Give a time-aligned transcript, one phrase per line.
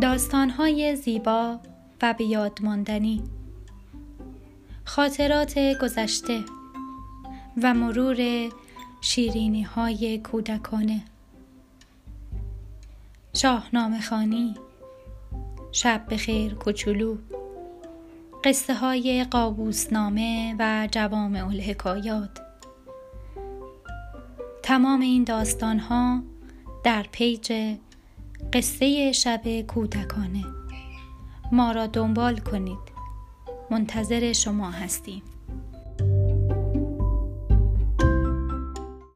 [0.00, 1.60] داستانهای زیبا
[2.02, 3.22] و بیادماندنی.
[4.84, 6.44] خاطرات گذشته
[7.62, 8.48] و مرور
[9.00, 11.02] شیرینی های کودکانه.
[13.34, 14.54] شاهنامه خانی
[15.72, 17.16] شب بخیر کوچولو.
[18.44, 22.38] قصه های قابوسنامه و جوامع الحکایات.
[24.62, 26.22] تمام این داستان ها
[26.84, 27.76] در پیج
[28.52, 30.44] قصه شب کودکانه.
[31.52, 32.78] ما را دنبال کنید.
[33.70, 35.22] منتظر شما هستیم.